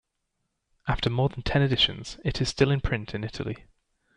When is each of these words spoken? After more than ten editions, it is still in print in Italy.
After 0.87 1.11
more 1.11 1.29
than 1.29 1.43
ten 1.43 1.61
editions, 1.61 2.17
it 2.25 2.41
is 2.41 2.49
still 2.49 2.71
in 2.71 2.81
print 2.81 3.13
in 3.13 3.23
Italy. 3.23 3.65